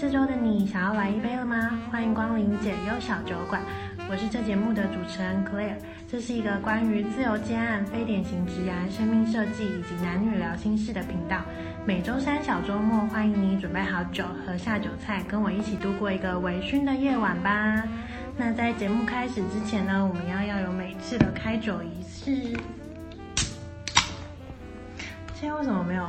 [0.00, 1.78] 这周的你想要来一杯了吗？
[1.92, 3.60] 欢迎光临解忧小酒馆，
[4.08, 5.76] 我是这节目的主持人 Claire。
[6.08, 11.42] 这是一个关于自由接案、非典型职涯、生命设计以及男女聊心事的频道。
[11.84, 17.84] 每周三小周末，欢迎你准备好酒和下酒菜，跟我一起度过一个微醺的夜晚吧。
[18.38, 22.56] 那在节目开始之前呢，我们要要有每次的开酒仪式。
[25.34, 26.08] 现在为什么没有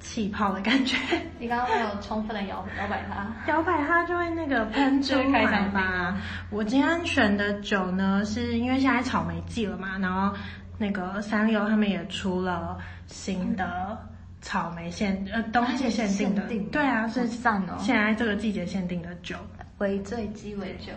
[0.00, 0.96] 气泡的感觉？
[1.38, 6.16] 你刚刚没有充分的摇摇摆它，摇摆它就会那个喷出来吧。
[6.50, 10.36] 我今天选的酒呢，是因为现在草莓季了嘛，然后
[10.78, 13.96] 那个三丽鸥他们也出了新的
[14.40, 19.36] 草莓限呃冬季 限定的，对啊，是赞哦，现在这个季节限定的酒，
[19.78, 20.92] 微醉鸡尾酒。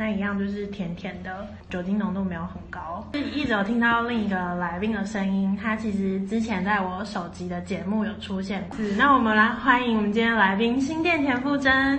[0.00, 3.04] 那一样就是甜甜的，酒精浓度没有很高。
[3.34, 8.78] 一直有听到另一个来宾的声音，他其实之前在我首集的节目有出现过。
[8.96, 11.98] 那我们来欢迎我们今天来宾新店田馥甄。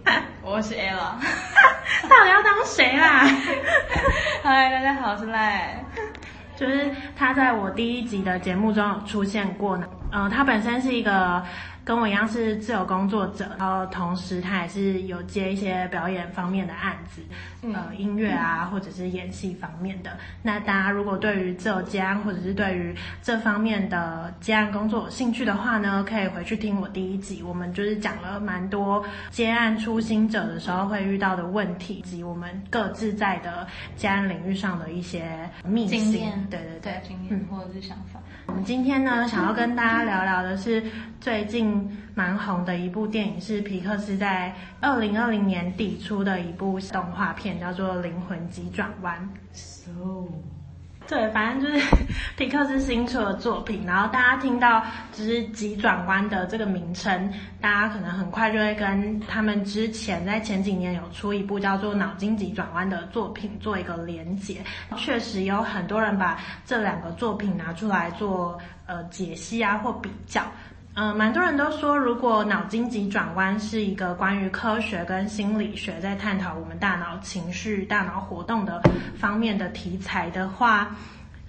[0.42, 1.12] 我是 Ella，
[2.08, 3.26] 到底要当谁啦？
[4.42, 5.84] 嗨，大家好，我是赖。
[6.56, 9.86] 就是他在我第一集的节目中有出现过呢。
[10.10, 11.44] 嗯、呃，他本身是一个。
[11.86, 17.22] 跟我一样是自由工作者，然后同时他也是有接一些表演方面的案子，
[17.62, 20.10] 嗯、呃，音乐啊，或者是演戏方面的。
[20.42, 36.00] 那大家如果对于自由接案或者是对于这方面的接案工作有兴趣的话呢，可以回去听我第一集，我们就是讲了蛮多接案初心者的时候会遇到的问题，以及我们各自在的接案领域上的一些秘辛。
[36.10, 38.18] 经验，对对对，经验或者是想法。
[38.46, 40.82] 我们今天呢，想要跟大家聊聊的是
[41.20, 41.75] 最近
[42.14, 49.28] 蛮红的一部电影，是皮克斯在二零二零年底出的一部动画片，叫做《灵魂急转弯》。
[49.56, 50.28] So.
[51.08, 51.86] 对，反正就是
[52.36, 64.60] 皮克斯新出的作品，然后大家听到就是“急转弯”的这个名称，大家可能很快就会跟他们之前在前几年有出一部叫做《脑筋急转弯》的作品做一个连结。
[64.96, 70.42] 确实有很多人把这两个作品拿出来做呃解析啊或比较。
[70.98, 78.80] 嗯，蛮多人都说，如果脑筋急转弯是一个关于科学跟心理学在探讨我们大脑情绪、大脑活动的
[79.14, 80.96] 方面的题材的话，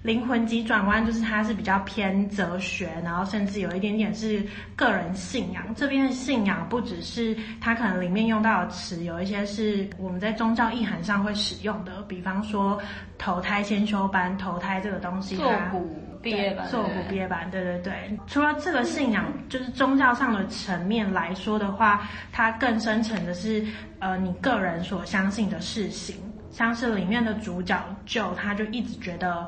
[0.02, 5.64] 灵魂急转弯就是它是比较偏哲学，然后甚至有一点点是个人信仰。
[5.74, 12.78] 这边的信仰不只是它可能里面用到的词，有一些是我们在宗教意涵上会使用的，比方说
[13.16, 15.90] 投胎先修班、投胎这个东西，坐骨。
[16.20, 17.92] 毕业班，做补毕业班，对对对。
[18.26, 23.64] 除了这个信仰，就是宗教上的层面来说的话，它更深层的是，
[24.00, 26.16] 呃，你个人所相信的事情。
[26.50, 29.46] 像是里面的主角 Joe，他就一直觉得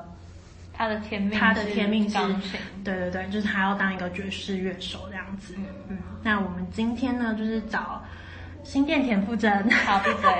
[0.72, 2.18] 他的天命，他的天命是，
[2.84, 5.54] 对对对，就是他要当一个爵士乐手这样子。
[5.56, 5.98] 嗯嗯。
[6.22, 8.00] 那我们今天呢，就是找
[8.62, 10.30] 新店田馥甄，好闭嘴，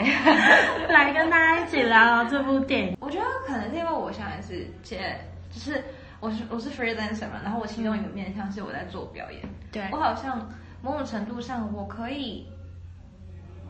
[0.94, 2.96] 来跟大家一起聊聊这部电影。
[3.00, 5.18] 我觉得可能是因为我现在是接，
[5.50, 5.82] 就是。
[6.20, 9.42] 我是我是 freelancer 嘛，然后我其中一个面向是我在做表演，
[9.72, 10.48] 对，我好像
[10.82, 12.46] 某种程度上我可以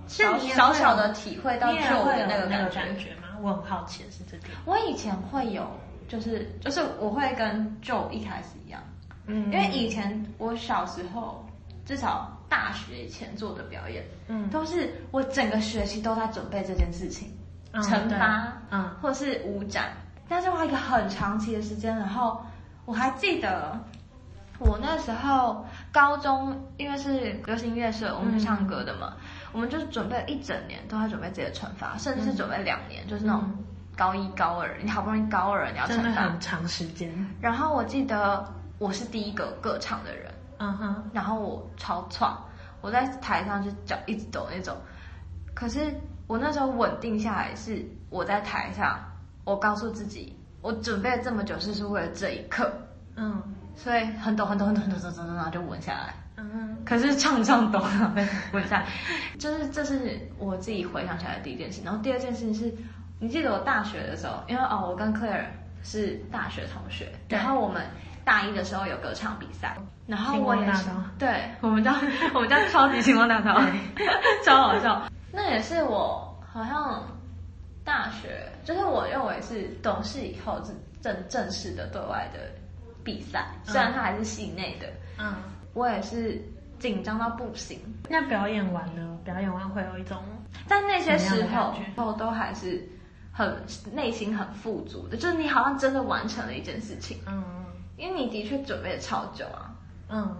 [0.09, 3.29] 小小小的体会到 Joe 的那个感觉，感觉吗？
[3.41, 4.51] 我很好奇是这点。
[4.65, 5.65] 我以前会有，
[6.09, 8.83] 就是就是我会跟 Joe 一开始一样，
[9.27, 11.47] 嗯，因为以前我小时候
[11.87, 17.31] 至少大学以前做的表演，嗯，都是我整个学期都在准备这件事情，
[17.75, 19.93] 惩罚，嗯，或者是舞展。
[20.31, 22.41] 但是花一个很长期的时间，然后
[22.85, 23.77] 我还记得
[24.61, 33.43] 我那时候高中，因为是流行音乐社，我们是唱歌的嘛，嗯、我们就是准备一整年都在准备自己的惩罚，甚至是准备两年，嗯、就是那种
[33.97, 37.13] 高一高二，你好不容易高二你要惩罚，真的很长时间。
[37.41, 38.47] 然后我记得
[38.79, 42.41] 我是第一个歌唱的人，嗯哼，然后我超创，
[42.81, 44.77] 我在台上就脚一直抖那种，
[45.55, 45.93] 可是
[46.29, 48.97] 我那时候稳定下来是我在台上。
[49.51, 52.71] 我告诉自己，我准备了这么久，是是为了这一刻。
[53.17, 53.43] 嗯，
[53.75, 56.15] 所以很抖，很抖，很抖，很抖，很抖，然后就稳下来。
[56.37, 58.11] 嗯，可是唱唱抖，然后
[58.53, 58.87] 稳下来，
[59.41, 61.83] 就是这是我自己回想起来的第一件事。
[61.85, 62.73] 然后第二件事情是，
[63.19, 65.47] 你记得我大学的时候，因为哦，我跟 Claire
[65.83, 67.83] 是大学同学，然后我们
[68.25, 69.77] 大一的时候有歌唱比赛，
[70.07, 70.89] 然后我也是，
[71.19, 71.93] 对， 我们叫
[72.35, 73.61] 我们叫超级星光大道，
[74.47, 75.03] 超好笑。
[75.33, 77.03] 那也是我好像。
[77.85, 82.41] 大学就是我认为是懂事以后是正正式的对外的
[83.03, 84.87] 比赛，虽然它还是系内的，
[85.19, 85.35] 嗯，
[85.73, 86.41] 我也是
[86.79, 87.79] 紧张到不行。
[88.09, 89.19] 那表演完呢？
[89.25, 90.23] 表演完会有一种
[90.67, 92.87] 在那些时候，都都还是
[93.33, 93.63] 很
[93.93, 97.43] 内心很富足的，就是你好像真的完成了一件事情，嗯，
[97.97, 99.73] 因为你的确准备了超久啊，
[100.09, 100.37] 嗯，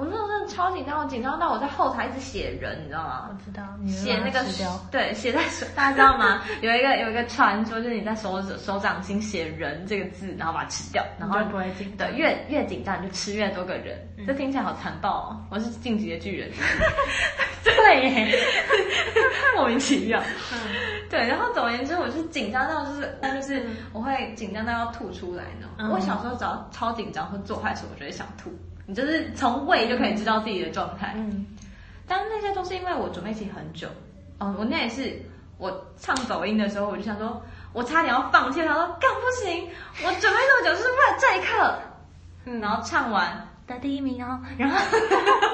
[0.00, 3.28] 我那时候真的超紧张，我紧张到我在后台一直写人，你知道吗？
[3.28, 4.42] 我知道，写那个
[4.90, 6.42] 对，写在手，大家知道吗？
[6.62, 11.94] 有一个有一个传说，就是你在手手手掌心写人这个字，然后把它吃掉，然后就不会紧。
[11.98, 15.36] 对，越越紧张你就吃越多个人，嗯、这听起来好残暴哦！
[15.50, 16.50] 我是进击的巨人，
[17.62, 18.38] 对耶，
[19.54, 20.18] 莫名其妙。
[20.54, 20.58] 嗯、
[21.10, 25.68] 对，然后总而言之，我就是紧张到就是，那就是我会紧张到要吐出来呢。
[25.76, 28.50] 嗯、我小时候只要超紧张或做坏事，我就会想吐。
[28.90, 31.46] 你就是从胃就可以知道自己的状态，嗯，
[32.08, 33.86] 但是那些都是因为我准备期很久，
[34.38, 35.16] 哦，我那也是
[35.58, 37.40] 我唱抖音的时候，我就想说，
[37.72, 39.68] 我差点要放弃，他说干不行，
[40.04, 41.78] 我准备那么久就是为了这一刻，
[42.46, 44.76] 嗯，然后唱完得第一名哦，然后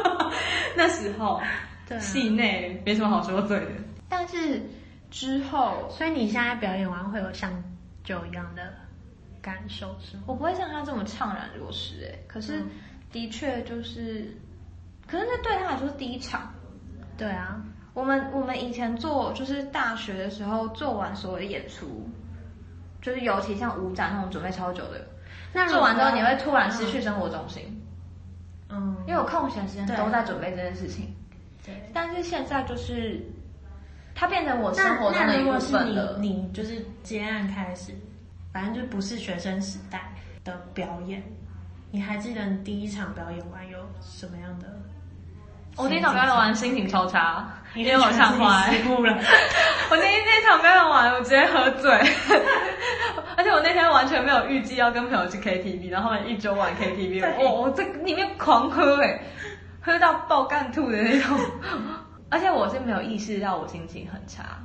[0.75, 1.39] 那时候
[1.87, 3.73] 对戏内没什么好说嘴的，
[4.09, 4.63] 但是
[5.11, 7.53] 之后，所以你现在表演完会有像
[8.03, 8.73] 酒一样的
[9.43, 10.23] 感受是吗？
[10.27, 12.61] 我不会像他这么怅然若失哎，可是。
[12.61, 12.71] 嗯
[13.13, 14.37] 的确就是，
[15.07, 16.53] 可是那对他来说是第一场。
[17.17, 17.63] 对啊，
[17.95, 22.07] 我们我们以前做就是大学的时候做完所有的演出，
[23.01, 25.07] 就是尤其像舞展那种准备超久的，
[25.53, 27.63] 那做完之后你会突然失去生活中心。
[28.69, 31.15] 嗯，因为我空闲时间都在准备这件事情。
[31.65, 31.75] 对。
[31.95, 33.25] 但是现在就是，
[34.15, 36.19] 它变成我生活中的一部分了。
[36.21, 37.93] 你你就是接案开始，
[38.53, 40.13] 反正就不是学生时代
[40.45, 41.23] 的表演。
[41.91, 44.67] 你还记得你第一场表演完有什么样的？
[45.77, 48.85] 我第一场表演完心情超差，因为我唱坏了。
[49.91, 51.91] 我那那场表演完，我直接喝醉，
[53.37, 59.21] 而且我那天完全没有预计要跟朋友去 KTV，然后一周玩 KTV，我我在里面狂喝哎，
[59.83, 61.39] 喝到爆干吐的那种，
[62.31, 64.59] 而且我是没有意识到我心情很差，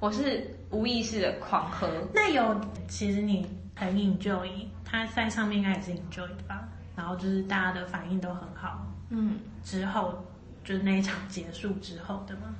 [0.00, 1.88] 我是无意识的狂喝。
[2.12, 4.50] 那有，其实你很 enjoy。
[4.90, 8.86] 他在上面应该也是 enjoy 吧，然后就是大家的反应都很好。
[9.10, 10.24] 嗯，之后
[10.64, 12.54] 就是那一场结束之后的吗？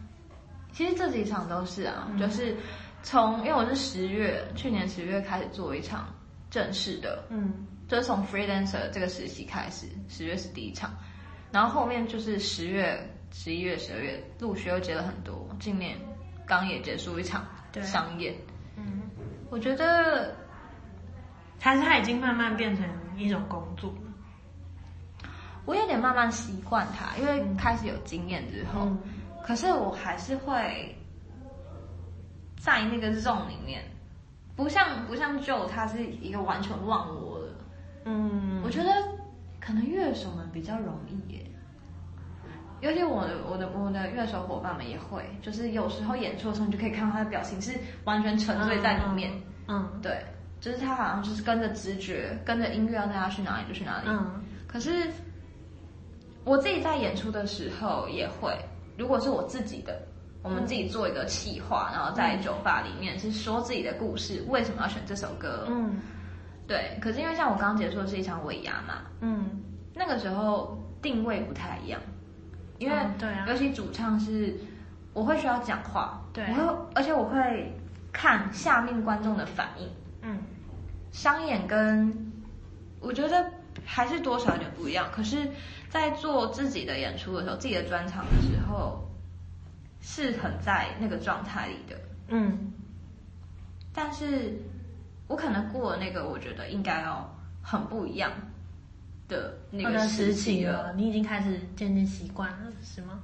[0.73, 2.55] 其实这几场都是啊，嗯、就是
[3.03, 6.15] 从因为我是十月去年十月开始做一场
[6.51, 10.91] 正式的，嗯，就是从 freelancer 这个实习开始，十月是第一场，
[11.51, 12.99] 然后后面就是十月、
[13.33, 15.97] 十一月、十二月陆续又接了很多，今年
[16.47, 17.47] 刚也结束一场
[17.81, 18.35] 商演。
[18.77, 19.03] 嗯，
[19.49, 20.37] 我觉得。
[21.61, 23.93] 还是它已经慢慢变成一种工作，
[25.65, 28.99] 我有点慢慢习惯它，因为开始有经验之后，嗯、
[29.43, 30.97] 可是我还是会
[32.59, 33.83] 在那个 zone 里面，
[34.57, 37.49] 不像不像 Joe，他是一个完全忘我的，
[38.05, 38.91] 嗯，我觉得
[39.61, 41.51] 可能乐手们比较容易耶，
[42.81, 49.33] 尤其我的我的我的乐手伙伴们也会，就是有时候演出的时候，你就可以看到他的表情是完全沉醉在里面，
[49.67, 50.01] 嗯，嗯。
[50.01, 50.25] 对。
[50.61, 54.09] 就是他好像就是跟着直觉，跟着音乐要带他去哪里就去哪里。
[54.09, 54.43] 嗯。
[54.67, 55.09] 可是
[56.45, 58.57] 我自己在演出的时候也会，
[58.97, 60.01] 如果是我自己的，
[60.43, 65.67] 我们自己做一个企划，然后在酒吧里面是说自己的故事，为什么要选这首歌？
[65.69, 65.97] 嗯。
[66.67, 66.99] 对。
[67.01, 69.63] 可是因为像我刚结束的是一场尾牙嘛，嗯，
[69.95, 72.01] 那个时候定位不太一样，
[72.79, 74.55] 因为对啊，尤其主唱是，
[75.13, 77.73] 我会需要讲话，对，我会，而且我会
[78.13, 79.89] 看下面观众的反应。
[80.29, 80.39] 嗯，
[81.11, 82.15] 商演跟
[83.01, 83.51] 我觉得
[83.85, 85.09] 还是多少有点不一样。
[85.11, 85.49] 可是，
[85.89, 89.09] 在做自己的演出的时候，自己的专场的时候，
[90.03, 91.99] 是很在那个状态里的。
[92.29, 92.73] 嗯，
[93.95, 94.61] 但是
[95.29, 98.31] 我可能过了那个，我觉得应该要很不一样
[99.29, 100.93] 的那个时期了。
[100.95, 103.19] 你已经开始渐渐习惯了，是吗？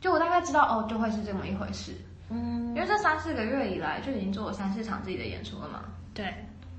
[0.00, 1.92] 就我大概知道哦，就会是这么一回事。
[2.30, 5.82] 嗯，因为这三四个月以来就已经做了三四场自己的演出了嘛。
[6.14, 6.32] 对，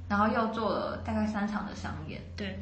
[0.08, 2.58] 然后又做了大概三场的商演，对，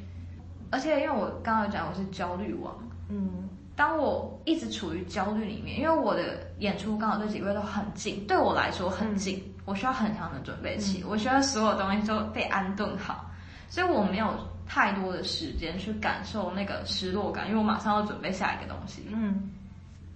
[0.71, 2.73] 而且因为我刚刚有讲我是焦虑王，
[3.09, 13.29] 嗯，当我一直处于焦虑里面，因为我的演出刚好这几个月都很近，对我来说很近，嗯、我需要很长的准备期，嗯、我需要所有东西都被安顿好，
[13.67, 14.33] 所以我没有
[14.67, 19.49] 太多的时间去感受那个失落感，因为我马上要准备下一个东西，嗯，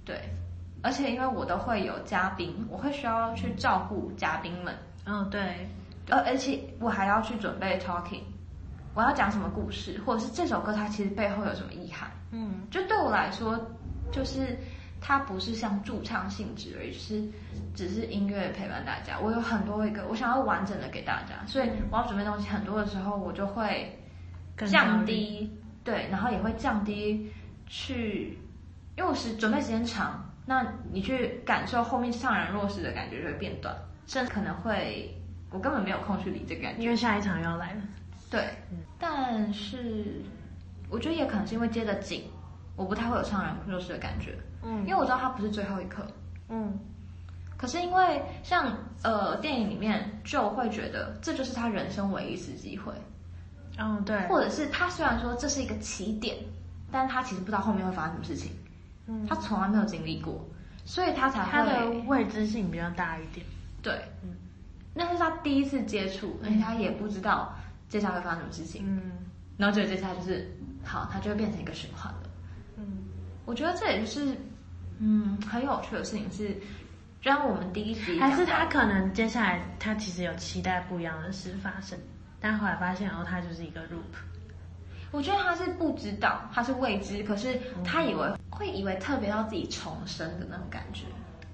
[0.06, 0.22] 对，
[0.84, 4.76] 而且因为我都会有嘉宾，我会需要去照顾嘉宾们，
[5.06, 5.68] 嗯、哦，对。
[6.10, 8.22] 而而且我还要去准备 talking，
[8.94, 12.12] 我要讲什么故事，或者是这首歌它其实背后有什么意涵？
[12.32, 13.58] 嗯，就对我来说，
[14.12, 14.58] 就是
[15.00, 17.24] 它不是像驻唱性质而已，是
[17.74, 19.18] 只是音乐陪伴大家。
[19.18, 23.98] 我有很多一个，我想要完整的给大家，所以我要准备东西很多的时候，我就会
[24.58, 25.50] 降低，
[25.86, 27.32] 对，然后也会降低
[27.66, 28.38] 去，
[28.98, 33.76] 因为我是准备时间长，那你去感受后面怅然若失的感觉就会变短，
[34.08, 35.18] 甚至可能会。
[35.52, 37.82] 我根本没有空去理这个感觉，因为下一场又要来了。
[38.28, 40.20] 对，嗯、但是
[40.90, 42.24] 我觉得也可能是因为接得紧，
[42.76, 46.08] 我不太会有怅然若失的感觉，嗯，因为我知道它不是最后一刻，
[46.50, 46.76] 嗯。
[47.56, 52.92] 可是因为像呃电影里面就会觉得这就是他人生唯一一次机会，
[53.78, 56.36] 嗯、哦，对，或者是他虽然说这是一个起点，
[56.92, 58.52] 但是他其实不知道后面会发生什么事情，
[59.08, 60.46] 嗯，他从来没有经历过，
[60.86, 63.46] 所以他才会他的未知性比较大一点，
[63.82, 63.94] 对，
[64.24, 64.36] 嗯，
[64.94, 67.54] 那是他第一次接触，而且他也不知道
[67.88, 69.12] 接下来会发生什么事情，嗯，
[69.58, 70.50] 然后觉得接下来就是
[70.84, 72.30] 好，他就会变成一个循环了，
[72.78, 72.86] 嗯，
[73.46, 74.38] 我觉得这也就是
[75.00, 76.56] 嗯很有趣的事情是。
[77.22, 81.98] 就像我们第一集，还是他可能接下来他其实有期待不一样的事发生，
[82.38, 84.12] 但后来发现然后，他就是一个 loop。
[85.10, 91.06] 我觉得他是不知道，他是未知，可是他以为、嗯、会以为特别要自己重生的那种感觉。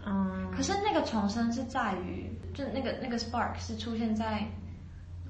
[0.05, 0.51] 嗯。
[0.55, 4.43] 可是那个重生是在于，就那个那个 spark 是出现在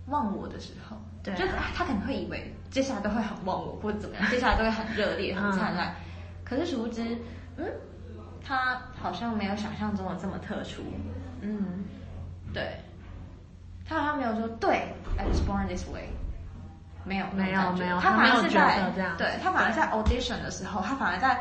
[0.07, 0.97] 忘我的时候。
[1.23, 1.37] 对、啊。
[1.37, 5.89] 就是他可能会以为接下来都会很忘我，或者怎么样， 接下来都会很热烈、很灿烂。
[5.89, 5.95] 嗯、
[6.43, 7.17] 可是殊不知，
[7.57, 7.65] 嗯。
[8.41, 10.81] 他好像没有想象中的这么特殊，
[11.41, 11.83] 嗯，
[12.51, 12.77] 对，
[13.85, 16.09] 他好像没有说对，I was born this way，
[17.03, 21.39] 没有，没有，没有，他反而是在，对，他反而在 audition 的时候，他反而在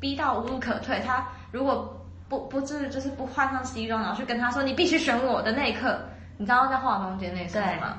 [0.00, 0.98] 逼到无路可退。
[1.06, 6.00] 他如果不不是就是不换上西装，然后去跟他说你必须选我的那一刻，
[6.38, 7.98] 你知道在化妆间那时候吗？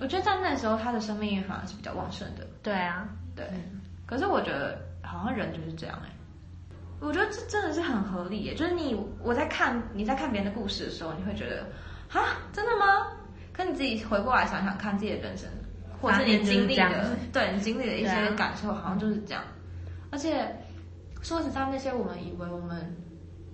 [0.00, 2.46] 我觉得在那时候他的生命力反而是比较旺盛的。
[2.62, 3.06] 对啊，
[3.36, 6.14] 对，嗯、可是我觉得好像人就是这样哎、欸。
[7.00, 11.64] 我觉得这真的是很合理耶，就是你我在看你在看别人的故事的时候，你会觉得
[12.12, 13.08] 啊，真的吗？
[13.52, 15.48] 可你自己回过来想想看自己的人生，
[16.00, 19.42] 或者是你经历的，对你经历的一些感受，好像就是这样。
[20.10, 20.52] 而且
[21.24, 22.94] 说实在，那些我们以为我们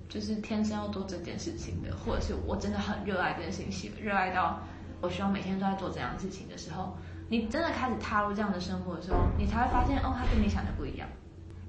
[0.08, 4.60] 就是天生要做这件事情的，或者是我真的很热爱这件事情，热爱到
[5.00, 6.98] 我希望每天都在做这样的事情的时候，
[7.28, 11.08] 你真的开始踏入这样的生活的时候，你才会发现哦，他跟你想的不一样。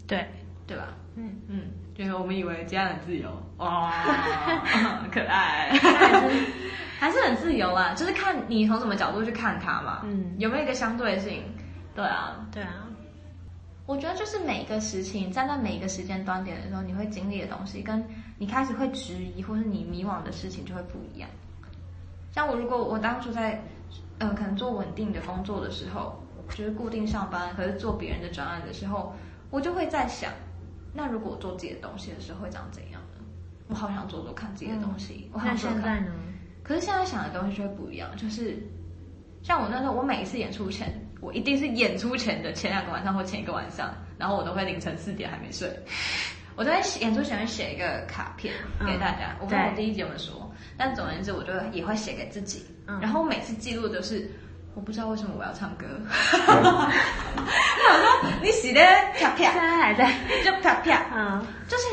[0.06, 0.28] 对。
[0.68, 0.88] 对吧？
[1.16, 3.92] 嗯嗯，就是我们以为这样很自由，哇，
[5.12, 6.46] 可爱，还是
[6.98, 7.94] 还是很自由啊。
[7.94, 10.00] 就是看你从什么角度去看它嘛。
[10.06, 11.44] 嗯，有没有一个相对性？
[11.94, 12.88] 对啊，对啊。
[13.92, 18.02] 我觉得就是每一个事情，站在每一个时间端点的时候，你会经历的东西，跟
[18.38, 21.30] 你开始会质疑或是你迷惘的事情就会不一样。
[22.32, 23.62] 像我，如果我当初在
[24.20, 29.14] 呃可能做稳定的工作的时候，就是固定上班，可是做别人的专案的时候，
[29.50, 30.32] 我就会在想。
[30.94, 33.26] 那如果我做自己的东西的时候会长怎样呢？
[33.68, 35.26] 我好想做做看自己的东西。
[35.26, 35.96] 嗯、我好想做做看。
[35.96, 36.16] 那现在呢？
[36.64, 38.58] 可是现在想的东西就会不一样，就是
[39.44, 45.72] 像我那时候，我每一次演出前，我一定是演出前的前两个晚上或前一个晚上，然后我都会凌晨四点还没睡。
[46.58, 48.54] 我在演出前会写一个卡片
[48.86, 52.66] 给大家，嗯、我跟我第一集有没有说，但总而言之，我就也会写给自己。
[52.88, 54.30] 嗯、然后我每次记录都是。
[54.74, 55.86] 我不知道为什么我要唱歌。
[56.48, 56.54] 我
[58.24, 58.80] 说你洗的
[59.20, 60.10] 啪啪，现在还在
[60.46, 61.08] 就啪啪。
[61.14, 61.84] 嗯，就是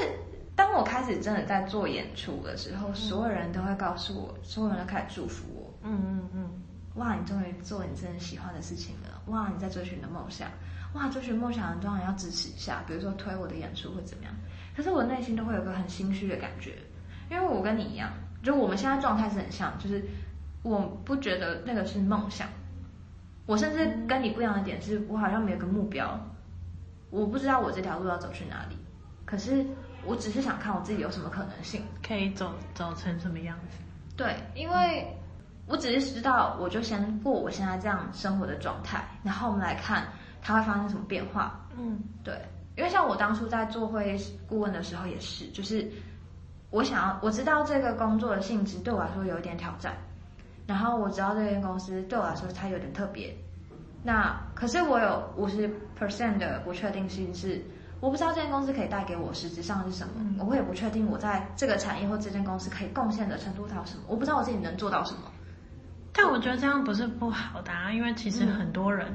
[0.54, 5.76] 当我开始真的在做演出的时候，所有人都会告诉我，所有人都开始祝福我。
[5.82, 6.50] 嗯嗯嗯。
[6.98, 9.22] 哇，你终于做你真的喜欢的事情了。
[9.26, 10.48] 哇，你在追寻你的梦想。
[10.94, 14.32] 哇，追寻梦想的当然要支持一下，比如说推我的演出或怎么样。
[14.76, 16.76] 可是我内心都会有个很心虚的感觉，
[17.30, 18.10] 因为我跟你一样，
[18.42, 20.02] 就我们现在状态是很像，就是
[20.62, 22.48] 我不觉得那个是梦想。
[23.44, 26.18] 我甚至跟你不一样的点是，我好像没有个目标，
[27.10, 28.76] 我不知道我这条路要走去哪里，
[29.24, 29.66] 可是
[30.04, 33.76] 我只是想看我自己有什么可能性，可以走走成什么样子。
[34.16, 35.17] 对，因为
[35.68, 40.08] 我只是知道，我就先过我现在这样生活的状态，然后我们来看
[40.40, 41.60] 它会发生什么变化。
[41.76, 42.34] 嗯，对，
[42.76, 45.88] 因为像我当初在做会计顾问的时候也是，就是
[46.70, 49.94] 我想要我知道这个工作的性质对我来说有一点挑战。
[50.66, 53.34] 然后我知道这间公司对我来说它有点特别，
[54.02, 55.66] 那可是我有五十
[55.98, 57.62] percent 的不确定性是，
[58.00, 65.20] 我不知道这间公司可以带给我实质上是什么，嗯、我也不确定我在这个产业或这间公司可以贡献的程度到什么，我不知道我自己能做到什么。
[66.18, 69.06] 但我觉得这样不是不好的啊，因为其实很多人，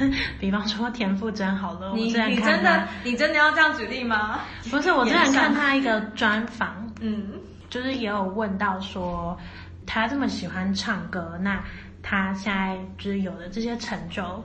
[0.00, 4.40] 嗯、 比方说田馥甄好了，你我之前看你真的你真的要这样举例吗？
[4.70, 7.32] 不是，我之前看他一个专访，嗯，
[7.70, 9.38] 就是也有问到说。
[9.90, 11.64] 他这么喜欢唱歌，那
[12.02, 14.44] 他现在就是有的这些成就，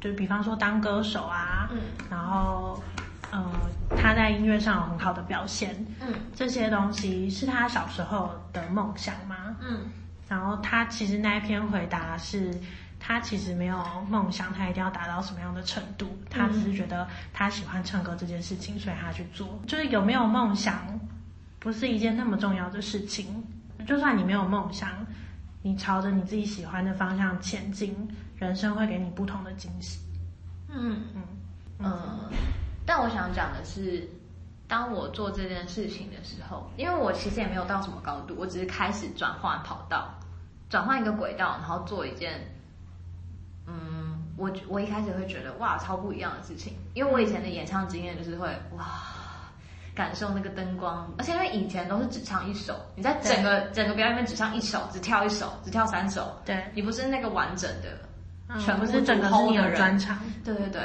[0.00, 1.78] 就比方说当歌手啊，嗯，
[2.10, 2.82] 然后
[3.30, 3.40] 呃
[3.96, 9.54] 他在音乐上有很好的表现，嗯，这些东西是他小时候的梦想吗？
[9.60, 9.84] 嗯，
[10.30, 12.56] 然后他其实那一篇回答是，
[13.00, 13.76] 他其实没有
[14.08, 20.78] 梦想，他一定要达到什么样的程度，他只是觉得他喜欢唱歌这件事情，所以他去做，就是有没有梦想，
[21.58, 23.44] 不是一件那么重要的事情。
[23.88, 24.88] 就算你没有梦想，
[25.62, 27.92] 你朝着你自己喜欢的方向前进，
[28.36, 29.98] 人生会给你不同的惊喜。
[30.68, 31.22] 嗯嗯，
[31.80, 32.30] 嗯，
[32.86, 34.08] 但我想讲的是，
[34.68, 40.14] 当我做这件事情的时候，因为我其实也没有到什么高度，我只是开始转换跑道，
[40.70, 42.40] 转换一个轨道，然后做一件，
[43.66, 48.46] 嗯，我我一开始会觉得哇，超不一样的事情，因为我以前的演唱经验就是会
[48.78, 48.86] 哇，
[49.94, 58.08] 感受那个灯光，而且因为以前都是只唱一首，你在整个整个表演里面只唱一首，只跳一首，只跳三首，对，你不是那个完整的。
[58.58, 60.82] 全部是整个是你的专场，对对对，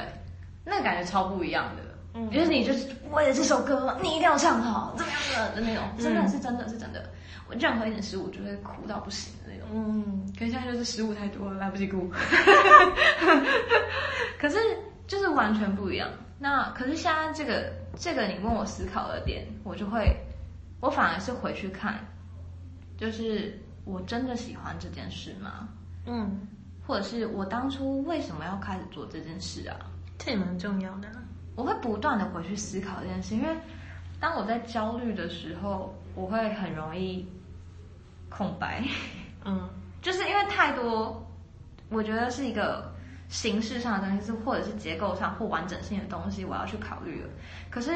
[0.64, 1.82] 那个感觉超不一样的。
[2.14, 7.04] 嗯，就是你就是为了这首歌，你一定要唱好，怎么样的的那种，真的是真的是真的。
[7.48, 9.68] 我任何一点失误就会哭到不行的那种。
[9.74, 12.10] 嗯，可是现在就是失误太多了，来不及哭。
[14.40, 14.58] 可是
[15.08, 16.10] 就是完全不一样。
[16.40, 20.16] 那可是现在这个这个你问我思考的点，我就会，
[20.82, 22.00] 我反而是回去看，
[22.98, 25.68] 就是我真的喜欢这件事吗？
[26.06, 26.48] 嗯。
[26.88, 29.76] 或者是我当初为什么要开始做这件事啊？
[30.20, 31.08] 这也蛮重要的。
[31.56, 33.50] 我会不断的回去思考这件事，因为
[34.20, 37.28] 当我在焦虑的时候，我会很容易
[38.36, 38.84] 空白。
[39.44, 39.70] 嗯，
[40.02, 41.26] 就是因为太多，
[41.90, 42.94] 我觉得是一个
[43.30, 47.30] 形式上的东西，是或者是结构上或完整性的东西，我要去考虑了。
[47.70, 47.92] 可是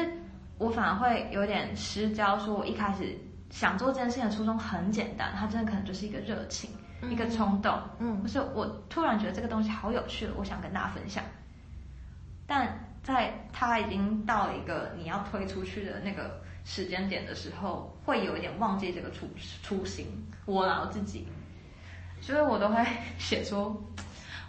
[0.58, 3.18] 我反而会有点失焦，说我一开始
[3.50, 6.70] 想做这件事情的初衷很简单，它真的可能就是一个热情。
[7.10, 11.24] 一个冲动，嗯，就是我突然觉得这个东西好有趣，我想跟大家分享。
[12.46, 19.28] 但在它已经到了一个你要推出去的那个时间点的时候，会有一点忘记这个初
[19.62, 20.06] 初心，
[20.46, 21.26] 我然后自己，
[22.20, 22.84] 所以我都会
[23.18, 23.82] 写出，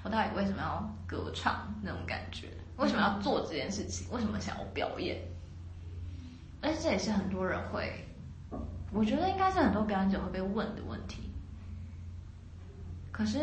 [0.03, 2.47] 我到底为什么要歌唱那种感觉？
[2.77, 4.09] 为什么要做这件事情？
[4.11, 5.21] 为什么想要表演？
[6.61, 8.05] 而且这也是很多人会，
[8.91, 11.23] 我觉得应该是很多表演者会被问的问题。
[13.11, 13.39] 可是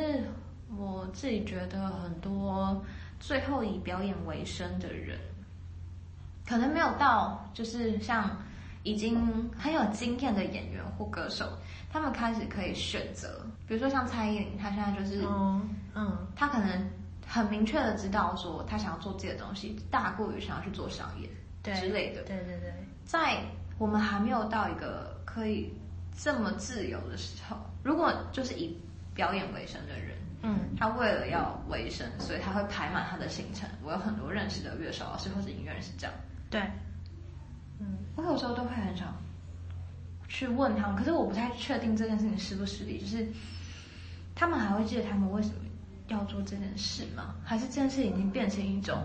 [0.76, 2.84] 我自己觉得，很多
[3.20, 5.18] 最后以表演为生的人，
[6.46, 8.37] 可能没有到，就是像
[8.88, 11.47] 已经很有经验的演员或歌手，
[11.92, 16.90] 他们开始可以选择，比如说像蔡依林，她现在就是，嗯，嗯，她可能
[17.27, 21.29] 很明确的知道说，她想要做自己的东西，大过于想要去做商业
[21.74, 22.22] 之类的。
[22.22, 22.72] 对对对，
[23.05, 23.42] 在
[23.77, 25.70] 我们还没有到一个可以
[26.16, 28.74] 这么自由的时候，如果就是以
[29.14, 33.68] 表演为生的人，嗯，他为了要维生，所以他会排满他的行程。
[33.85, 36.14] 我有很多认识的乐手老师或者音乐人是这样，
[36.48, 36.62] 对，
[37.80, 39.14] 嗯，我有时候都会很想
[40.28, 43.28] 去问他们，可是我不太确定这件事情是不是实力，就是
[44.34, 45.54] 他们还会记得他们为什么
[46.08, 47.34] 要做这件事吗？
[47.44, 48.96] 还是这件事已经变成一种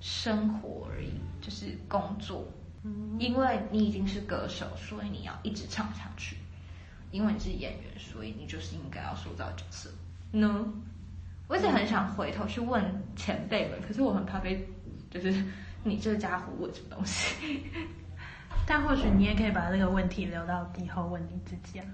[0.00, 2.46] 生活而已，就是工作？
[2.82, 6.36] 嗯，因为你已经是歌手，所以你要一直唱下去。
[7.10, 9.88] 因为你是演员，所以你就是应该要塑造角色。
[10.32, 10.66] No，
[11.46, 12.82] 我一直很想回头去问
[13.14, 14.68] 前辈们，可是我很怕被，
[15.12, 15.32] 就是
[15.84, 17.62] 你这家伙问什么东西。
[18.66, 21.84] 但或许你也可以把这个问题留到以后问你自己啊。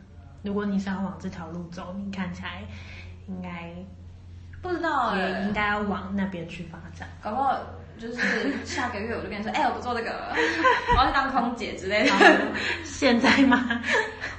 [0.42, 2.62] 如果你想往这条路走，你看起来
[3.26, 3.74] 应该
[4.62, 7.08] 不知道，也应该要往那边去发展。
[7.20, 7.58] 搞不好
[7.98, 10.34] 就是下个月我就变成说， 哎、欸，我不做这个了，
[10.96, 12.12] 我要去当空姐之类的。
[12.84, 13.82] 现在吗？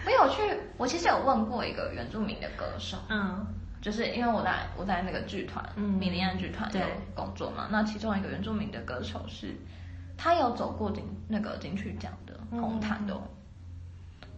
[0.05, 0.41] 我有去，
[0.77, 3.45] 我其实有问过一个原住民的歌手，嗯，
[3.81, 6.81] 就是因为我在我在那个剧团，嗯，米利安剧团有
[7.15, 9.55] 工作嘛，那其中一个原住民的歌手是，
[10.17, 13.19] 他有走过金那个金曲奖的红毯的，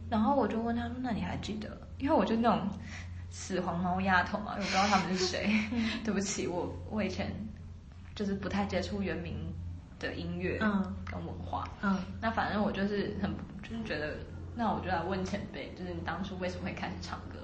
[0.10, 1.70] 然后我就问他说，那你还记得？
[1.98, 2.68] 因为我就那种
[3.30, 5.50] 死黄毛丫头嘛，我不知道他们是谁，
[6.04, 7.32] 对不起，我我以前
[8.16, 9.36] 就是不太接触原名
[10.00, 14.16] 的音乐，嗯，跟文化，嗯，那反正我就是很就是觉得。
[14.56, 17.40] 那我就来问前辈，就是你当初为什么会开始唱歌？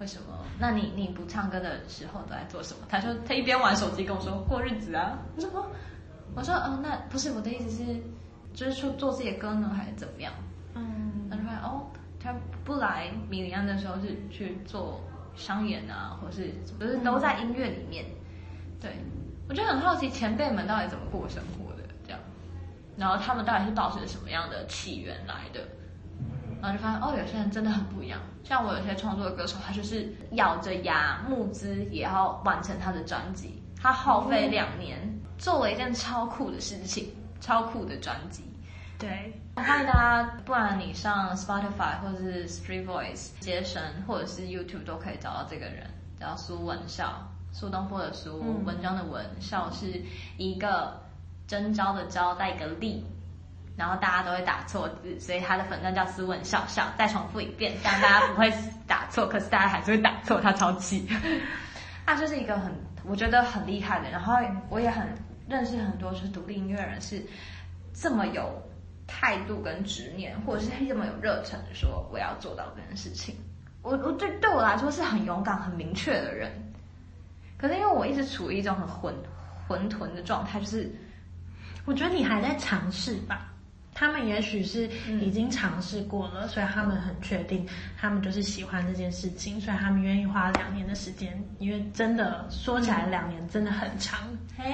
[0.00, 0.38] 为什么？
[0.58, 2.86] 那你你不唱歌的时候都在做什么？
[2.88, 5.18] 他说他一边玩手机跟我说过日子啊。
[5.36, 5.66] 我说哦，
[6.34, 8.00] 我说哦，那不是我的意思是，
[8.54, 10.32] 就是说做自己的歌呢，还是怎么样？
[10.74, 11.86] 嗯，他就发现哦，
[12.18, 12.34] 他
[12.64, 15.00] 不来米林安的时候是去做
[15.36, 18.06] 商演啊，或是不是都在音乐里面？
[18.80, 18.92] 对，
[19.50, 22.20] 我就很好奇前辈们到底怎么过生活的这样，
[22.96, 25.60] 然后他们到底是保持什么样的起源来的？
[26.60, 28.20] 然后就发现哦，有些人真的很不一样。
[28.44, 33.62] 像我有些创作的歌手，他就是咬着牙募资也要完成他的专辑。
[33.80, 34.98] 他耗费两年
[35.38, 37.08] 做了一件超酷的事情，
[37.40, 38.44] 超酷的专辑。
[38.98, 45.86] 对，欢迎大家，不然你上 Spotify 或者是 Street Voice 接神，或者是 YouTube 都可以找到这个人，
[46.18, 50.02] 叫苏文孝，苏东坡的苏，嗯、文章的文，孝是
[50.36, 51.00] 一个
[51.46, 53.06] 征招的招，带一个立。
[53.80, 56.84] 然后大家都会打错字，所以他的粉钻叫斯文笑笑。
[56.98, 58.52] 再重复一遍，这样大家不会
[58.86, 61.08] 打错，可是大家还是会打错，他超气。
[62.04, 62.70] 他就是一个很，
[63.04, 64.10] 我觉得很厉害的。
[64.10, 64.34] 然后
[64.68, 65.08] 我也很
[65.48, 67.24] 认识很多是独立音乐人是
[67.94, 68.52] 这么有
[69.06, 73.34] 态度跟执念，或者是这么有热忱说我要做到这件事情。
[73.80, 76.52] 我我对对我来说是很勇敢、很明确的人。
[77.56, 79.14] 可是因为我一直处于一种很混
[79.66, 80.94] 混沌的状态，就是
[81.86, 83.49] 我觉得你还在尝试吧。
[84.00, 84.88] 他们也许是
[85.20, 87.66] 已经尝试过了，嗯、所以他们很确定，
[87.98, 91.38] 他们就是喜欢这件事情，所以他们愿意花两年的时间。
[91.58, 94.20] 因为真的说起来，两年真的很长。
[94.56, 94.64] 嗯、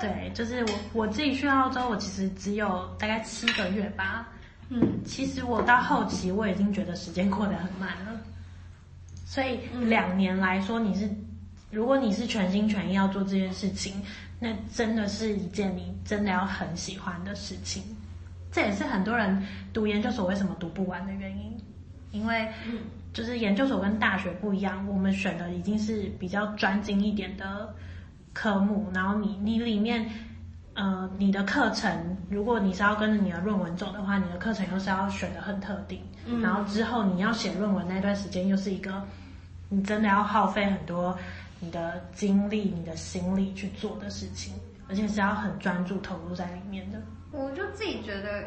[0.00, 4.28] 对，就是我我自己去澳洲，我其实只有大概七个月吧。
[4.70, 8.20] 嗯，其实我到后期我已经觉得时间过得很慢了。
[9.24, 11.08] 所以两年来说，你是
[11.70, 14.02] 如果你是全心全意要做这件事情，
[14.40, 17.84] 那真的是一件你真的要很喜欢的事情。
[18.54, 21.60] 这也是很多人读研究所为什么读不完的原因，
[22.12, 22.48] 因为
[23.12, 27.74] 就是研究所跟大学不一样，我们选的已经是比较专精一点的
[28.32, 30.08] 科目，然后你你里面
[30.74, 36.00] 呃你的课程，如果你是要跟着你的论文走的话，你的课程又是要选的很特定，
[36.40, 39.02] 然后之后你要写论文那段时间又是一个
[39.68, 41.18] 你真的要耗费很多
[41.58, 44.54] 你的精力、你的心力去做的事情，
[44.88, 47.02] 而且是要很专注投入在里面的。
[47.34, 48.44] 我就自己觉得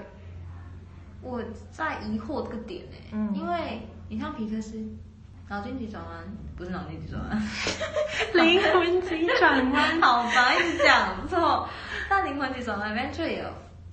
[1.22, 4.82] 我在疑惑这个点呢、欸，嗯，因为你像皮克斯，
[5.50, 6.24] 脑筋急转弯
[6.56, 7.42] 不是脑筋急转弯，
[8.34, 11.68] 灵魂急转弯， 好吧，一直讲错。
[12.10, 13.44] 但灵魂急转弯里面就有，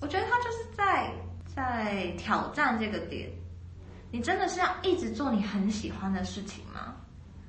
[0.00, 1.10] 我觉得他就是在
[1.54, 3.28] 在挑战这个点。
[4.12, 6.94] 你真的是要一直做你很喜欢的事情吗？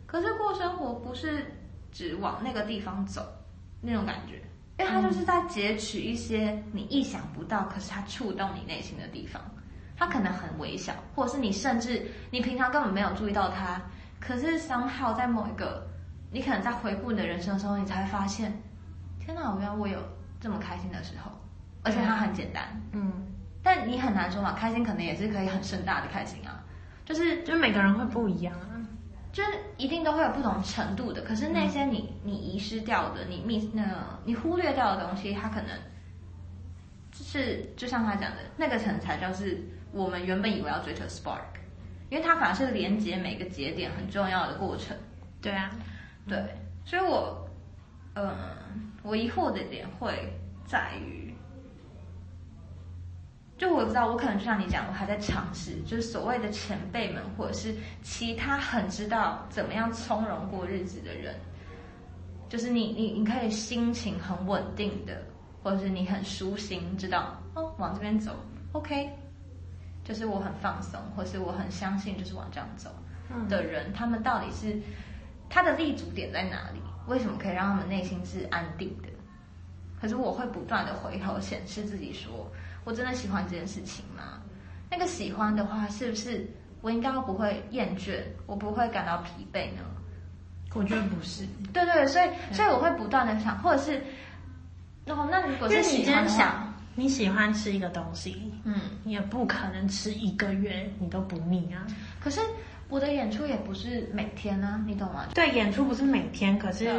[0.08, 1.45] 可是过生活不是
[1.91, 3.21] 只往那个地方走
[3.81, 4.41] 那种感觉。
[4.78, 9.42] 因为他就是在截取一些你意想不到，可是他触动你内心的地方，
[9.96, 13.82] 他可能很微小，或者是你甚至你平常根本没有注意到他，
[14.20, 15.88] 可是 somehow 在某一个
[16.30, 18.52] 你可能在回顾你的人生的时候，你才会发现，
[19.20, 20.00] 天哪，我原来我有
[20.42, 21.32] 这么开心的时候，
[21.84, 23.14] 而且它很简单，嗯，
[23.64, 26.62] 但你很难说嘛，开心可能也是可以很盛大的开心啊，
[27.06, 28.75] 就是就是每个人会不一样啊。
[29.36, 33.91] 就是一定都会有不同程度的，可是那些你你遗失掉的，你 miss 那个
[34.24, 35.78] 你忽略掉的东西，它可能
[37.12, 41.41] 就是就像他讲的那个层才就是我们原本以为要追求 spark，
[42.10, 44.95] 因为它反而是连接每个节点很重要的过程。
[45.41, 45.69] 对啊，
[46.26, 46.41] 对，
[46.86, 47.45] 所以我
[48.13, 48.34] 嗯，
[49.04, 50.32] 我疑惑的点会
[50.65, 51.35] 在于。
[53.58, 61.34] 就我知道，我可能就像你讲，我还在尝试，就是所谓的前辈们，或者是其他很知道怎么样从容过日子的人，
[62.50, 65.24] 就是你，你，你可以心情很稳定的，
[65.63, 68.36] 或者是你很舒心，知道哦，往这边走
[68.74, 69.10] ，OK，
[70.04, 72.89] 就是我很放松，或是我很相信，就是往这样走
[73.48, 74.78] 的人，嗯、他们到底是
[75.50, 76.82] 他的立足点在哪里？
[77.08, 79.08] 为什么可以让他们内心是安定的？
[80.02, 82.46] 可是我会不断的回头显示自己说。
[82.86, 84.39] 我真的喜欢这件事情吗？
[84.89, 86.48] 那个喜欢的话，是不是
[86.82, 89.82] 我应该不会厌倦，我不会感到疲惫呢？
[90.74, 91.45] 我觉得不是。
[91.74, 93.98] 对对，所以所以我会不断的想，或者是，
[95.08, 101.88] 哦那如果是喜欢想，你喜欢吃一个东西，嗯，你也不可能吃一个月你都不腻啊。
[102.19, 102.39] 可是
[102.88, 105.26] 我的演出也不是每天啊，你懂吗？
[105.34, 106.93] 对，演出不是每天，可是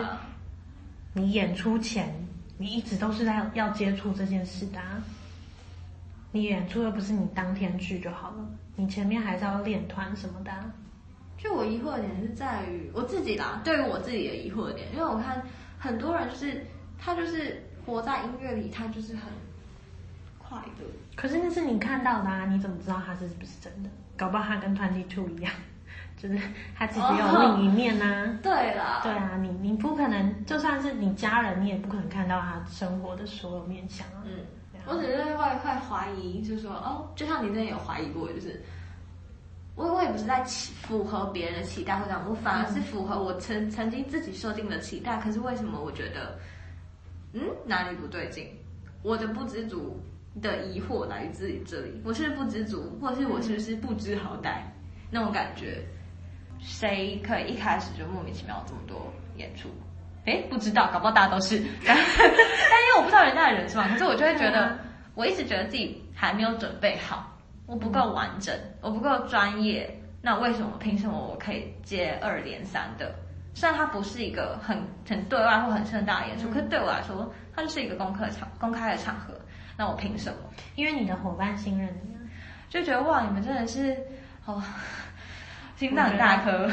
[1.12, 2.12] 你演出前
[2.58, 5.00] 你一直都是在要接触这件事的啊。
[6.36, 8.46] 你演出又不是你当天去就好了，
[8.76, 10.70] 你前面还是要练团什么的啊。
[11.38, 15.42] 就我疑惑的点是在于我自己啦，对于我自己的疑惑的点，因为我看
[15.78, 16.62] 很多人就是
[16.98, 19.22] 他就是活在音乐里，他就是很
[20.38, 20.84] 快乐。
[21.14, 23.88] 可是那是你看到的啊，你怎么知道他是不是真的？
[24.14, 25.50] 搞不好他跟 Twenty Two 一样，
[26.18, 26.38] 就是
[26.74, 28.38] 他其实有另一面呢啊。
[28.44, 34.22] 对啦，对啊，你你不可能，就算是你家人，你也不可能看到他生活的所有面相啊。
[34.26, 34.44] 嗯。
[34.86, 38.62] 我只是会会怀疑，就是说，哦，就像你之前有怀疑过，就是
[39.74, 45.18] 我我也不是在期符合别人的期待或者我反而是符合我曾曾经自己设定的期待。
[45.18, 46.38] 可是为什么我觉得，
[47.32, 48.48] 嗯，哪里不对劲？
[49.02, 50.00] 我的不知足
[50.40, 52.00] 的疑惑来自于这里。
[52.04, 54.62] 我是不知足，或者是我是不是不知好歹
[55.10, 55.84] 那种感觉？
[56.58, 59.68] 谁可以一开始就莫名其妙这么多演出？
[60.26, 64.76] 哎，不知道，搞不好大家都是， 但因为我不知道人家的人是嘛，可是我就会觉得，
[65.14, 67.32] 我一直觉得自己还没有准备好，
[67.66, 69.88] 我不够完整，我不够专业，
[70.20, 73.14] 那为什么凭什么我可以接二连三的？
[73.54, 74.76] 虽然它不是一个很
[75.08, 79.32] 很对外或很盛大的演出，可是对我来说，它就是一个公开场公开的场合，
[79.78, 80.38] 那我凭什么？
[80.74, 82.14] 因为你的伙伴信任你，
[82.68, 83.96] 就觉得哇，你们真的是
[84.44, 84.62] 哦，
[85.76, 86.68] 心脏很大颗。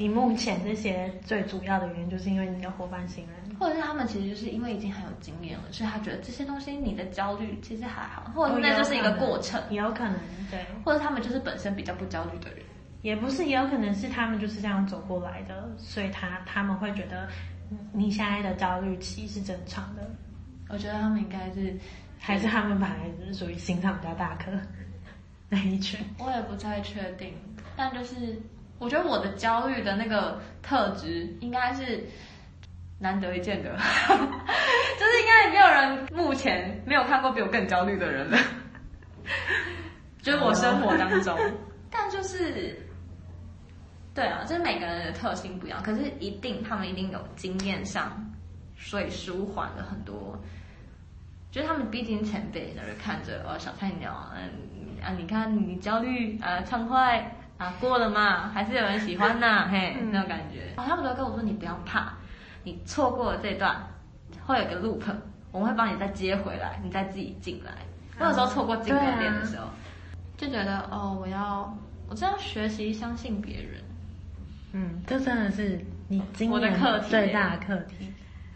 [0.00, 10.18] 你目前这些最主要的原因，就是因为你的伙伴信任，或者是他们其实就是因为已经很有经验了，所以他觉得这些东西你的焦虑其实还好，或者那就是一个过程，也有可能
[10.50, 12.64] 对，或者他们就是本身比较不焦虑的人，
[13.02, 17.28] 也不是，也有可能是他们就是这样走过来的，所以他他们会觉得
[17.92, 20.10] 你现在的焦虑期是正常的。
[20.70, 21.78] 我觉得他们应该是，
[22.18, 24.50] 还是他们本来是属于心脏比较大颗
[25.50, 26.00] 那一群。
[26.18, 27.34] 我也不太确定，
[27.76, 28.40] 但就是
[28.80, 32.02] 我觉得我的焦虑的那个特质应该是
[32.98, 33.70] 难得一见的，
[34.98, 38.38] 就是应该也没有人目前没有看过比我更焦虑的人了，
[40.22, 41.38] 就是我生活当中。
[41.92, 42.74] 但就是，
[44.14, 48.12] 对啊，就是每个人的特性不一样，可是一定他们一定有经验上，
[48.78, 50.40] 所以舒缓了很多。
[51.50, 57.28] 就是他们毕竟前辈在那看着哦，小菜鸟，嗯啊，你看你焦虑啊，畅快
[57.60, 60.72] 啊，过了嘛，还是有人喜欢呐、啊，嘿，那种感觉。
[60.76, 62.14] 哦，他们都跟我说，你不要怕，
[62.64, 63.76] 你错过了这段，
[64.46, 65.02] 会有个 loop，
[65.52, 67.72] 我们会帮你再接回来，你再自己进来。
[68.18, 69.74] 我有时候错过经典点的时候，啊、
[70.38, 71.76] 就觉得哦，我要
[72.08, 73.82] 我真要学习，相信别人。
[74.72, 78.10] 嗯，这真的是你今年我的课题最大的课题。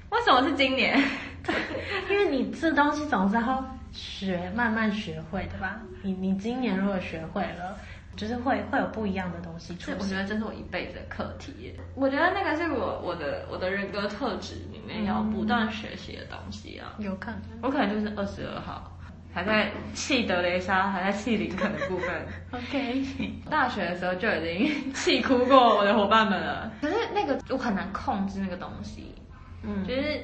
[0.09, 0.99] 为什么是今年？
[2.09, 3.63] 因为你这东西总是要
[3.93, 5.81] 学，慢慢学会的吧？
[6.03, 7.77] 你你今年如果学会了，
[8.17, 9.97] 就是会会有不一样的东西出现。
[9.99, 11.75] 我觉得这是我一辈子的课题耶。
[11.95, 16.95] 我觉得那个是我我的我的人格特质里面要不断学习的东西啊。
[16.99, 18.97] 有可能，我可能就是二十二号，
[19.33, 22.27] 还在气德雷莎，还在气林肯的部分。
[22.53, 23.05] OK，
[23.51, 26.71] 大学的时候就已经 气哭过我的伙伴们了。
[26.81, 29.15] 可是那个我很难控制那个东西。
[29.63, 30.21] 嗯，就是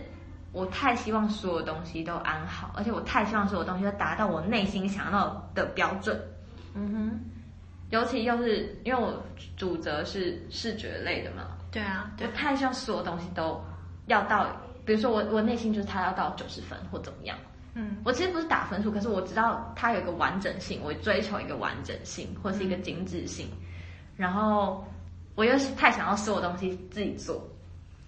[0.52, 6.20] 我太希望所有东西都安好，而且我太希望所有东西都达到我内心想要的标准。
[6.74, 7.20] 嗯哼，
[7.90, 9.22] 尤其又是因为我
[9.56, 11.56] 主责是视觉类的嘛。
[11.70, 13.62] 对啊，对，我太希望所有东西都
[14.06, 14.46] 要到，
[14.84, 17.36] 比如说我我内心就是他要到九十分或怎么样。
[17.74, 23.66] 嗯，我其实不是打分数，可是我知道它有一个完整性，我追求一个完整性或是一个精致性，嗯、
[24.16, 24.84] 然后
[25.36, 27.40] 我又是太想要所有东西自己做。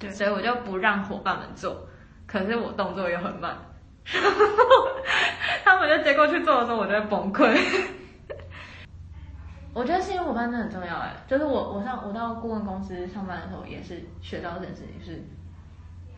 [0.01, 1.81] 对所以我就不让伙伴们做，
[2.27, 3.57] 可是我动作又很慢，
[5.64, 7.57] 他们就接过去做的时候，我就会崩溃。
[9.75, 15.23] 我觉得信任伙伴真的很重要哎，就是我我上我到顾问公司上班的时候，也是学到这件事情，就是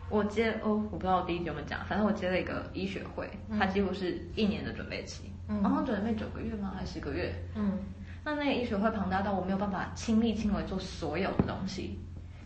[0.09, 6.73] 我接哦，我不知道我第一集有没有讲，反正我接了一个医学会，它几乎是一年的准备期，嗯，然后准备九个月吗？
[6.77, 7.33] 还是十个月？
[7.55, 7.79] 嗯，
[8.23, 11.97] 那那个医学会庞大到我没有办法亲力亲为做所有的东西。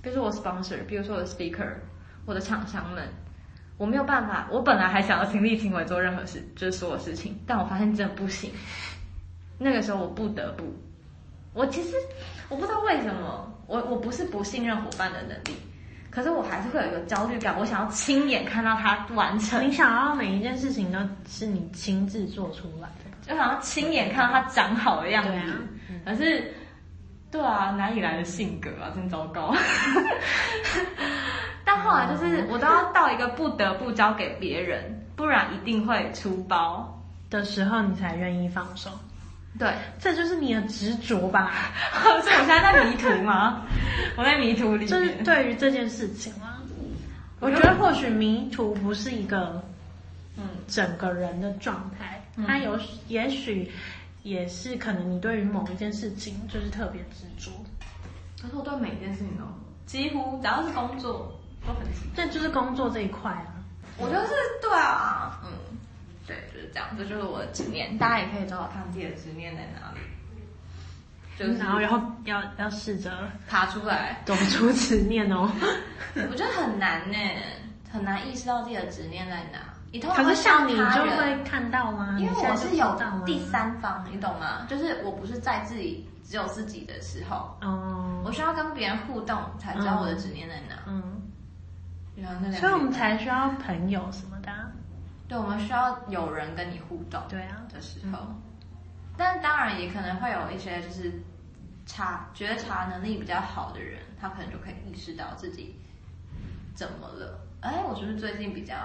[0.02, 1.74] 比如说我 sponsor，比如说我的 speaker，
[2.26, 3.04] 我的厂商们，
[3.78, 4.48] 我没有办法。
[4.52, 8.52] 我本来还想要亲力亲为做任何事，就是所有事情，但我发现真的不行。
[9.58, 10.64] 那个时候我不得不，
[11.54, 11.96] 我其实
[12.48, 15.58] 我不知道为什么，我我不是不信任伙伴的能力，
[16.10, 19.68] 可是我还是会有一个焦虑感，我想要亲眼看到他完成。
[19.68, 25.32] 你想要每一件事情都是你亲自做出来的，就想要亲眼看到他长好的样子。
[26.06, 26.54] 可是。
[27.32, 29.54] 对啊，哪里来的性格啊，真糟糕。
[31.64, 38.90] 但后来就是我都要到一个不得不交给别人，不然一定会出包的时候，你才愿意放手。
[39.58, 41.52] 对，这就是你的执着吧？
[42.02, 43.62] 所 以我现在在迷途吗？
[44.18, 44.88] 我在迷途里面。
[44.88, 46.62] 就是对于这件事情啊，
[47.40, 49.62] 我觉得或许迷途不是一个
[50.38, 53.72] 嗯整个人的状态，它有也许。
[54.22, 57.50] 也是可能你对于某一件事情就是特别执着，
[58.42, 59.44] 可是我对每一件事情都
[59.86, 61.34] 几乎只要是工作
[61.66, 62.10] 都很执着。
[62.18, 63.48] 这就是工作这一块啊。
[63.98, 65.50] 我觉得是对啊，嗯，
[66.30, 67.98] 对，就是这样，这就是我的执念。
[67.98, 70.00] 大家也可以找找看自己的执念在哪里。
[71.38, 75.50] 就是然后然后要要试着爬出来，走出执念哦。
[76.30, 77.18] 我觉得很难呢，
[77.92, 79.60] 很难意识到自己的执念在哪。
[80.14, 80.84] 可是像你就
[81.18, 82.16] 会看到吗？
[82.20, 84.68] 因为我是有第三方，你懂吗？
[84.70, 90.76] 就是我不是在自己只有自己的时候，哦，我需要跟别人互动才知道我的执念在哪。
[90.86, 91.22] 嗯，
[92.52, 94.52] 所以我们才需要朋友什么的。
[95.30, 97.22] 对，我们需要有人跟你互动。
[97.30, 98.18] 对啊，的时候，
[99.16, 101.14] 但当然也可能会有一些就是
[101.86, 105.80] 察觉察能力比较好的人，他可能就可以意识到自己
[106.76, 107.40] 怎么了。
[107.62, 108.76] 哎，我是不是最近比较？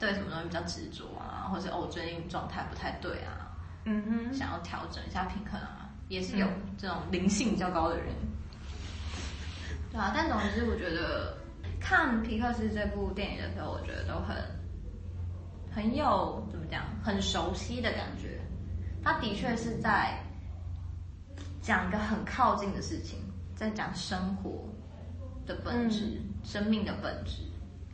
[0.00, 3.52] 对什么东西比较执着啊，或者哦，我最近状态不太对啊，
[3.84, 6.46] 嗯哼，想要调整一下平衡啊，也是有
[6.78, 10.10] 这种灵性比较高的人，嗯、对啊。
[10.16, 11.36] 但总之，我觉得
[11.78, 14.34] 看皮克斯这部电影的时候，我觉得都很
[15.70, 18.38] 很有怎么讲，很熟悉的感觉。
[19.02, 20.18] 他的确是在
[21.62, 23.18] 讲一个很靠近的事情，
[23.54, 24.68] 在讲生活，
[25.46, 27.42] 的本质，嗯、生命的本质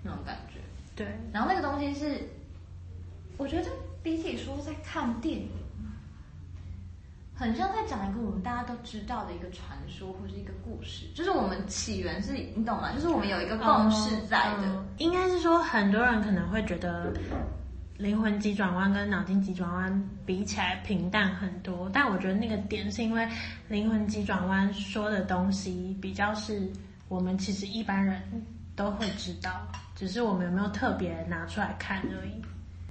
[0.03, 0.59] 那种感觉。
[0.97, 2.29] 对，然后那个东西是，
[3.37, 3.71] 我觉得
[4.03, 5.49] 比起说在看电影，
[7.37, 12.93] 很像在讲一个我们大家都知道的一个传说或是一个故事，就是我们起源是你懂吗？
[12.93, 14.65] 就是我们有一个共识在的。
[14.65, 17.13] 嗯、应该是说很多人可能会觉得。
[17.99, 23.27] 灵魂急转弯跟脑筋急转弯比起来平淡很多，但我觉得那个点是因为
[23.69, 26.71] 灵魂急转弯说的东西比较是
[27.09, 28.21] 我们其实一般人
[28.75, 32.33] 都会知道，只是我们有没有特别拿出来看而已。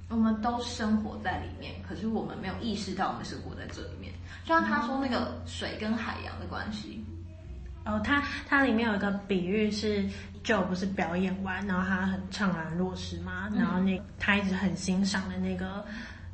[0.08, 4.12] 我们都生活在里面，可是我们没有意识到我们生活在这里面。
[4.44, 7.04] 就像他说那个水跟海洋的关系。
[7.84, 10.08] 哦，它它里面有一个比喻是，
[10.46, 15.84] 就不是表演完，然后他很怅然若失嘛，嗯、然后那他一直很欣赏的那个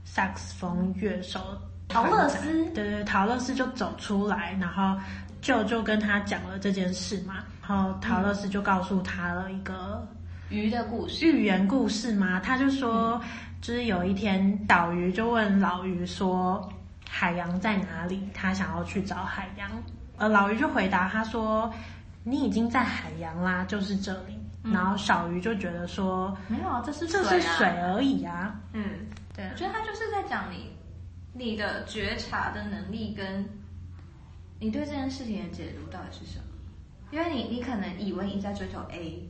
[0.05, 1.41] 萨克斯风乐手
[1.89, 5.01] 陶乐斯，对对，陶乐斯就走出来，然后
[5.41, 10.07] 就就跟他讲了这件事嘛，然后陶乐斯就告诉他了一个
[10.51, 13.21] 鱼的故事，寓言故事嘛，他就说，嗯、
[13.63, 16.71] 就是有一天岛鱼就问老鱼说，
[17.09, 18.29] 海洋在哪里？
[18.35, 19.71] 他想要去找海洋。
[20.19, 21.73] 呃，老鱼就回答他说
[22.25, 24.39] ：“你已经在海洋啦，就是这里。
[24.65, 28.85] 嗯”然后小鱼就觉得说：“没有啊，这是这是水而已啊。”嗯，
[29.35, 30.71] 对，我觉得他就是在讲你
[31.33, 33.45] 你的觉察的能力跟
[34.61, 36.45] 你对这件事情的解读到底是什么？
[37.11, 39.29] 因为你你可能以为你在追求 A，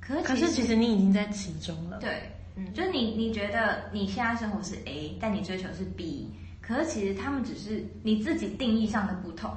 [0.00, 1.98] 可是可是其实你已经在其中了。
[2.00, 6.28] 对，嗯，就是你你觉得你现在生活是 A，但你追求是 B，
[6.60, 9.56] 可是其实他们只是你自己定义上的不同。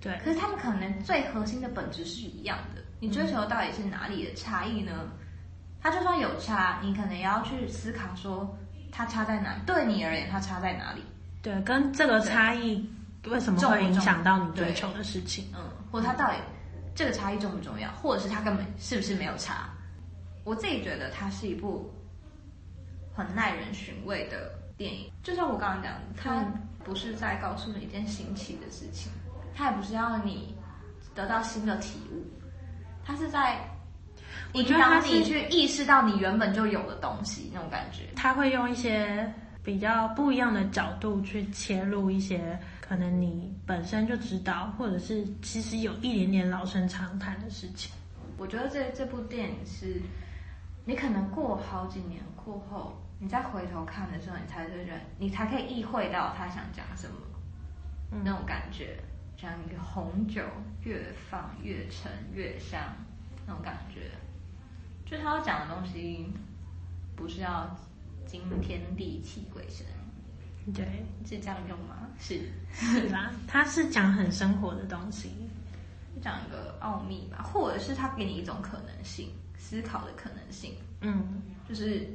[0.00, 2.82] 对，可是他们可能最核心的本质是一样的。
[3.00, 4.92] 你追求到底是哪里的差异呢？
[5.80, 8.56] 它就算有差，你可能也要去思考说
[8.90, 9.60] 它差在哪里。
[9.66, 11.02] 对你而言，它差在哪里？
[11.42, 12.88] 对，跟这个差异
[13.26, 15.46] 为什么会影响到你追求的事情？
[15.54, 15.60] 嗯，
[15.92, 16.36] 或者它到底
[16.94, 17.90] 这个差异重不重要？
[17.92, 19.70] 或者是它根本是不是没有差？
[20.44, 21.92] 我自己觉得它是一部
[23.14, 25.10] 很耐人寻味的电影。
[25.22, 26.44] 就像我刚刚讲的，它
[26.84, 29.12] 不是在告诉你一件新奇的事情。
[29.56, 30.54] 他也不是要你
[31.14, 32.22] 得到新的体悟，
[33.02, 33.58] 他是在
[34.52, 38.02] 引导你去意识到你原本就有的东西那种感觉。
[38.14, 39.32] 他会用一些
[39.64, 47.90] 比较不一样的角度去切入一些可能你本身就知道，或者是其实有一点点老生常谈的事情。
[48.36, 50.00] 我觉得这这部电影是，
[50.84, 57.16] 你可能过好几年过后，你再回头看的时候，你才觉得你才可以意会到他想讲什么，
[58.12, 58.98] 嗯、那种感觉。
[59.36, 60.42] 像一个红酒
[60.82, 62.80] 越放越沉越香
[63.46, 64.10] 那种感觉，
[65.04, 66.26] 就他要讲的东西，
[67.14, 67.76] 不是要
[68.26, 69.86] 惊天地泣鬼神，
[70.72, 72.08] 对，是这样用吗？
[72.18, 72.40] 是
[72.72, 73.30] 是吧？
[73.46, 75.30] 他是讲很生活的东西，
[76.20, 82.08] 讲一个奥秘吧，或者是他给你一种可能性，思考的可能性，嗯，就是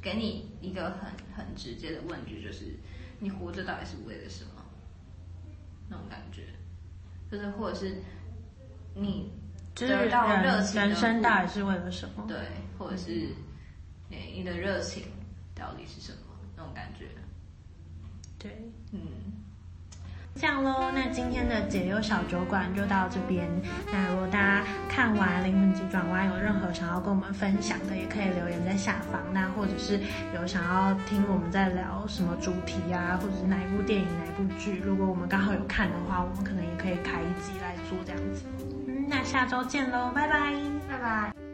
[0.00, 2.64] 给你一个很很直接的问句，就是
[3.20, 4.55] 你活着到底是为了什么？
[5.88, 6.42] 那种感觉，
[7.30, 7.96] 就是或者是
[8.94, 9.30] 你
[9.74, 12.24] 得到热情，人生到底是为了什么？
[12.26, 12.36] 对，
[12.78, 13.28] 或者是
[14.08, 15.04] 你你的热情
[15.54, 16.18] 到底是什么？
[16.56, 17.08] 那种感觉，
[18.38, 18.56] 对，
[18.92, 19.00] 嗯。
[20.38, 23.48] 这样喽，那今天的解忧小酒馆就到这边。
[23.90, 29.20] 那如果大家看完《灵魂急转弯》有任何想要跟我们分享的，也可以留言在下方。
[29.32, 29.98] 那或者是
[30.34, 38.44] 有想要听我们在聊什么主题啊，或者是哪一部电影、哪一部剧，如果我们刚好有看的话，我们可能也可以开一集来做这样子。
[38.86, 40.52] 嗯，那下周见喽，拜拜，
[40.86, 41.45] 拜拜。